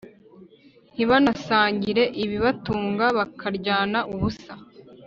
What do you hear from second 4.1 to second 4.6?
ubusa